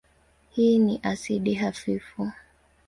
Hii 0.49 0.77
ni 0.77 0.99
asidi 1.03 1.53
hafifu. 1.53 2.31